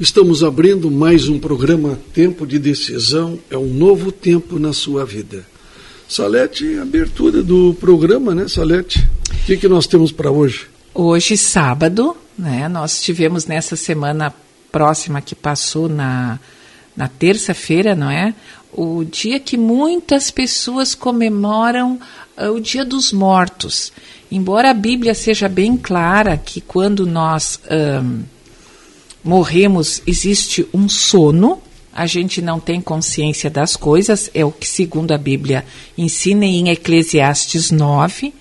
Estamos 0.00 0.44
abrindo 0.44 0.92
mais 0.92 1.28
um 1.28 1.40
programa 1.40 1.98
Tempo 2.14 2.46
de 2.46 2.56
Decisão, 2.56 3.36
é 3.50 3.58
um 3.58 3.66
novo 3.66 4.12
tempo 4.12 4.56
na 4.56 4.72
sua 4.72 5.04
vida. 5.04 5.44
Salete, 6.08 6.78
abertura 6.78 7.42
do 7.42 7.74
programa, 7.80 8.32
né, 8.32 8.46
Salete? 8.46 9.04
O 9.28 9.44
que, 9.44 9.56
que 9.56 9.66
nós 9.66 9.88
temos 9.88 10.12
para 10.12 10.30
hoje? 10.30 10.68
Hoje, 10.94 11.36
sábado, 11.36 12.16
né, 12.38 12.68
nós 12.68 13.02
tivemos 13.02 13.46
nessa 13.46 13.74
semana 13.74 14.32
próxima 14.70 15.20
que 15.20 15.34
passou 15.34 15.88
na, 15.88 16.38
na 16.96 17.08
terça-feira, 17.08 17.96
não 17.96 18.08
é? 18.08 18.32
O 18.72 19.02
dia 19.02 19.40
que 19.40 19.56
muitas 19.56 20.30
pessoas 20.30 20.94
comemoram 20.94 21.98
uh, 22.36 22.52
o 22.52 22.60
Dia 22.60 22.84
dos 22.84 23.12
Mortos. 23.12 23.92
Embora 24.30 24.70
a 24.70 24.74
Bíblia 24.74 25.12
seja 25.12 25.48
bem 25.48 25.76
clara 25.76 26.36
que 26.36 26.60
quando 26.60 27.04
nós 27.04 27.58
morremos 29.28 30.00
existe 30.06 30.66
um 30.72 30.88
sono, 30.88 31.60
a 31.92 32.06
gente 32.06 32.40
não 32.40 32.58
tem 32.58 32.80
consciência 32.80 33.50
das 33.50 33.76
coisas, 33.76 34.30
é 34.32 34.42
o 34.42 34.50
que 34.50 34.66
segundo 34.66 35.12
a 35.12 35.18
Bíblia 35.18 35.66
ensina 35.98 36.46
em 36.46 36.70
Eclesiastes 36.70 37.70
9. 37.70 38.32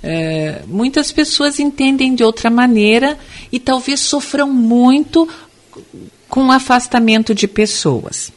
É, 0.00 0.62
muitas 0.68 1.10
pessoas 1.10 1.58
entendem 1.58 2.14
de 2.14 2.22
outra 2.22 2.48
maneira 2.48 3.18
e 3.50 3.58
talvez 3.58 3.98
sofram 3.98 4.48
muito 4.52 5.28
com 6.28 6.46
o 6.46 6.52
afastamento 6.52 7.34
de 7.34 7.48
pessoas 7.48 8.32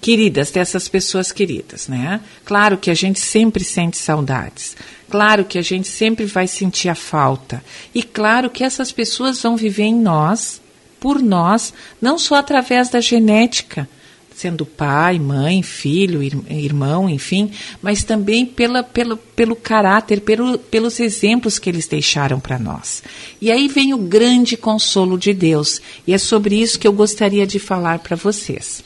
queridas, 0.00 0.50
dessas 0.50 0.88
pessoas 0.88 1.30
queridas, 1.30 1.88
né? 1.88 2.22
Claro 2.42 2.78
que 2.78 2.90
a 2.90 2.94
gente 2.94 3.20
sempre 3.20 3.62
sente 3.62 3.98
saudades. 3.98 4.76
Claro 5.10 5.44
que 5.44 5.58
a 5.58 5.62
gente 5.62 5.88
sempre 5.88 6.24
vai 6.24 6.48
sentir 6.48 6.88
a 6.88 6.94
falta. 6.94 7.62
E 7.94 8.02
claro 8.02 8.48
que 8.48 8.64
essas 8.64 8.90
pessoas 8.90 9.42
vão 9.42 9.58
viver 9.58 9.84
em 9.84 9.94
nós, 9.94 10.61
por 11.02 11.20
nós, 11.20 11.74
não 12.00 12.16
só 12.16 12.36
através 12.36 12.88
da 12.88 13.00
genética, 13.00 13.88
sendo 14.36 14.64
pai, 14.64 15.18
mãe, 15.18 15.60
filho, 15.60 16.22
irmão, 16.22 17.10
enfim, 17.10 17.50
mas 17.82 18.04
também 18.04 18.46
pela, 18.46 18.84
pelo, 18.84 19.16
pelo 19.16 19.56
caráter, 19.56 20.20
pelo, 20.20 20.56
pelos 20.56 21.00
exemplos 21.00 21.58
que 21.58 21.68
eles 21.68 21.88
deixaram 21.88 22.38
para 22.38 22.56
nós. 22.56 23.02
E 23.40 23.50
aí 23.50 23.66
vem 23.66 23.92
o 23.92 23.98
grande 23.98 24.56
consolo 24.56 25.18
de 25.18 25.34
Deus, 25.34 25.82
e 26.06 26.14
é 26.14 26.18
sobre 26.18 26.54
isso 26.54 26.78
que 26.78 26.86
eu 26.86 26.92
gostaria 26.92 27.48
de 27.48 27.58
falar 27.58 27.98
para 27.98 28.14
vocês. 28.14 28.84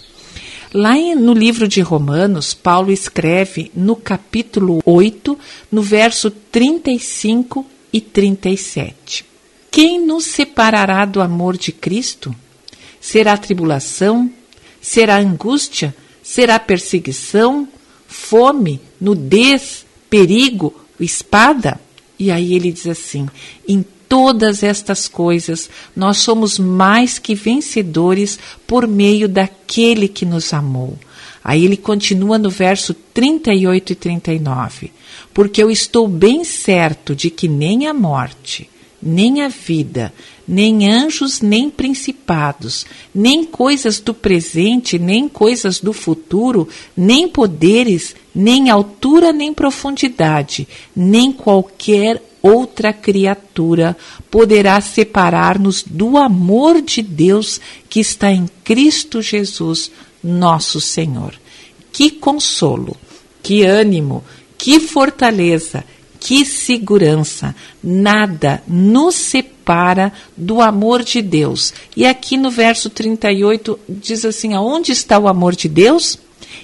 Lá 0.73 0.95
no 1.14 1.34
livro 1.34 1.69
de 1.69 1.83
Romanos, 1.83 2.55
Paulo 2.55 2.91
escreve 2.91 3.70
no 3.75 3.95
capítulo 3.95 4.80
8, 4.86 5.39
no 5.70 5.83
verso 5.83 6.30
35 6.30 7.67
e 7.92 8.01
37. 8.01 9.26
Quem 9.77 10.01
nos 10.01 10.25
separará 10.25 11.05
do 11.05 11.21
amor 11.21 11.55
de 11.55 11.71
Cristo? 11.71 12.35
Será 12.99 13.37
tribulação? 13.37 14.33
Será 14.81 15.19
angústia? 15.19 15.95
Será 16.23 16.59
perseguição? 16.59 17.69
Fome? 18.09 18.81
Nudez? 18.99 19.85
Perigo? 20.09 20.73
Espada? 20.99 21.79
E 22.19 22.31
aí 22.31 22.55
ele 22.55 22.73
diz 22.73 22.87
assim: 22.87 23.29
em 23.69 23.85
todas 24.09 24.63
estas 24.63 25.09
coisas, 25.09 25.69
nós 25.95 26.17
somos 26.17 26.59
mais 26.59 27.19
que 27.19 27.35
vencedores 27.35 28.39
por 28.67 28.89
meio 28.89 29.29
daquele 29.29 30.09
que 30.09 30.25
nos 30.25 30.55
amou. 30.55 30.99
Aí 31.45 31.67
ele 31.67 31.77
continua 31.77 32.39
no 32.39 32.49
verso 32.49 32.95
38 32.95 33.93
e 33.93 33.95
39. 33.95 34.91
Porque 35.35 35.63
eu 35.63 35.71
estou 35.71 36.09
bem 36.09 36.45
certo 36.45 37.15
de 37.15 37.29
que 37.29 37.47
nem 37.47 37.87
a 37.87 37.93
morte, 37.93 38.71
nem 39.02 39.42
a 39.42 39.48
vida, 39.48 40.12
nem 40.47 40.91
anjos, 40.91 41.41
nem 41.41 41.69
principados, 41.69 42.86
nem 43.14 43.44
coisas 43.44 44.00
do 44.00 44.14
presente, 44.14 44.98
nem 44.98 45.28
coisas 45.28 45.80
do 45.80 45.92
futuro, 45.92 46.69
nem 46.97 47.28
poderes, 47.28 48.14
nem 48.34 48.70
altura, 48.70 49.33
nem 49.33 49.52
profundidade, 49.52 50.67
nem 50.95 51.33
qualquer 51.33 52.23
outra 52.42 52.92
criatura 52.92 53.96
poderá 54.30 54.80
separar-nos 54.80 55.83
do 55.83 56.17
amor 56.17 56.80
de 56.80 57.02
Deus 57.02 57.61
que 57.89 58.01
está 58.01 58.30
em 58.30 58.48
Cristo 58.62 59.20
Jesus, 59.20 59.90
nosso 60.23 60.80
Senhor. 60.80 61.35
Que 61.92 62.11
consolo, 62.11 62.96
que 63.42 63.62
ânimo, 63.62 64.23
que 64.58 64.79
fortaleza, 64.79 65.85
que 66.19 66.45
segurança. 66.45 67.55
Nada 67.83 68.63
nos 68.67 69.15
separa 69.15 70.13
do 70.37 70.61
amor 70.61 71.03
de 71.03 71.23
Deus. 71.23 71.73
E 71.97 72.07
aqui 72.07 72.37
no 72.37 72.51
verso 72.51 72.91
38 72.91 73.79
diz 73.89 74.25
assim: 74.25 74.55
aonde 74.55 74.93
está 74.93 75.19
o 75.19 75.29
amor 75.29 75.55
de 75.55 75.69
Deus? 75.69 76.19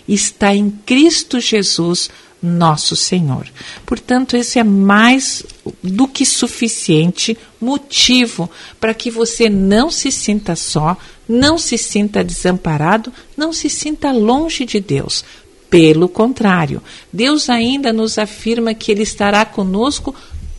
Está 0.08 0.54
em 0.54 0.70
Cristo 0.70 1.38
Jesus, 1.38 2.10
nosso 2.42 2.96
Senhor. 2.96 3.46
Portanto, 3.86 4.36
esse 4.36 4.58
é 4.58 4.64
mais 4.64 5.44
do 5.82 6.08
que 6.08 6.26
suficiente 6.26 7.38
motivo 7.60 8.50
para 8.80 8.92
que 8.92 9.10
você 9.10 9.48
não 9.48 9.90
se 9.90 10.10
sinta 10.10 10.56
só, 10.56 10.96
não 11.28 11.56
se 11.56 11.78
sinta 11.78 12.24
desamparado, 12.24 13.12
não 13.36 13.52
se 13.52 13.70
sinta 13.70 14.10
longe 14.10 14.64
de 14.64 14.80
Deus. 14.80 15.24
Pelo 15.72 16.06
contrário, 16.06 16.82
Deus 17.10 17.48
ainda 17.48 17.94
nos 17.94 18.18
afirma 18.18 18.74
que 18.74 18.92
Ele 18.92 19.02
estará 19.02 19.42
conosco 19.42 20.14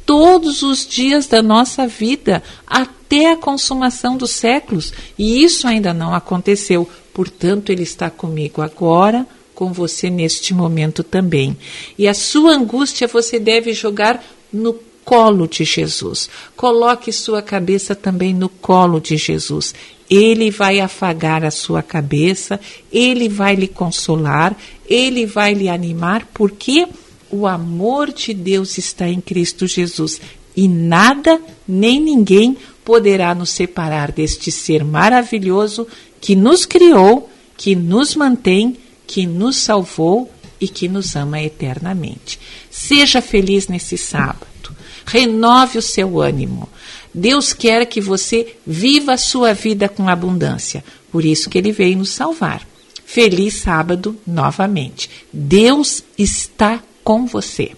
todos 0.08 0.64
os 0.64 0.88
dias 0.88 1.28
da 1.28 1.40
nossa 1.40 1.86
vida, 1.86 2.42
até 2.66 3.32
a 3.32 3.38
consumação 3.38 4.18
dos 4.18 4.32
séculos. 4.32 4.92
E 5.16 5.44
isso 5.44 5.68
ainda 5.68 5.94
não 5.94 6.16
aconteceu. 6.16 6.90
Portanto, 7.14 7.72
Ele 7.72 7.84
está 7.84 8.10
comigo 8.10 8.60
agora, 8.60 9.24
com 9.54 9.72
você 9.72 10.10
neste 10.10 10.52
momento 10.52 11.04
também. 11.04 11.56
E 11.96 12.08
a 12.08 12.16
sua 12.16 12.54
angústia 12.54 13.08
você 13.08 13.38
deve 13.38 13.72
jogar 13.72 14.20
no 14.52 14.74
colo 15.04 15.48
de 15.48 15.64
Jesus. 15.64 16.30
Coloque 16.56 17.12
sua 17.12 17.42
cabeça 17.42 17.96
também 17.96 18.34
no 18.34 18.50
colo 18.50 19.00
de 19.00 19.18
Jesus. 19.18 19.74
Ele 20.10 20.52
vai 20.52 20.80
afagar 20.80 21.44
a 21.44 21.52
sua 21.52 21.82
cabeça, 21.82 22.60
ele 22.92 23.28
vai 23.28 23.56
lhe 23.56 23.68
consolar, 23.68 24.56
ele 24.88 25.26
vai 25.26 25.54
lhe 25.54 25.70
animar, 25.70 26.28
porque 26.34 26.88
o 27.32 27.48
amor 27.48 28.12
de 28.12 28.34
Deus 28.34 28.78
está 28.78 29.08
em 29.08 29.20
Cristo 29.20 29.66
Jesus 29.66 30.22
e 30.56 30.68
nada 30.68 31.42
nem 31.68 32.00
ninguém 32.00 32.56
poderá 32.86 33.34
nos 33.34 33.50
separar 33.50 34.12
deste 34.12 34.52
ser 34.52 34.84
maravilhoso 34.84 35.88
que 36.22 36.36
nos 36.36 36.66
criou, 36.66 37.30
que 37.58 37.76
nos 37.76 38.16
mantém 38.16 38.78
que 39.06 39.28
nos 39.28 39.58
salvou 39.58 40.32
e 40.60 40.68
que 40.68 40.88
nos 40.88 41.16
ama 41.16 41.42
eternamente. 41.42 42.40
Seja 42.72 43.22
feliz 43.22 43.68
nesse 43.68 43.98
sábado. 43.98 44.73
Renove 45.06 45.78
o 45.78 45.82
seu 45.82 46.22
ânimo. 46.22 46.70
Deus 47.14 47.54
quer 47.54 47.86
que 47.86 48.02
você 48.02 48.56
viva 48.66 49.14
a 49.14 49.18
sua 49.18 49.54
vida 49.54 49.88
com 49.88 50.10
abundância. 50.10 50.84
Por 51.12 51.24
isso 51.24 51.50
que 51.50 51.58
ele 51.58 51.72
veio 51.72 51.98
nos 51.98 52.10
salvar. 52.10 52.68
Feliz 53.06 53.56
sábado 53.56 54.16
novamente. 54.26 55.10
Deus 55.32 56.04
está 56.18 56.82
com 57.04 57.26
você. 57.28 57.72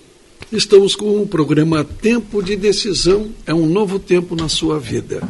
Estamos 0.52 0.96
com 0.96 1.22
o 1.22 1.28
programa 1.28 1.84
Tempo 1.84 2.42
de 2.42 2.56
Decisão. 2.56 3.30
É 3.46 3.54
um 3.54 3.66
novo 3.66 4.00
tempo 4.00 4.36
na 4.36 4.48
sua 4.48 4.80
vida. 4.80 5.22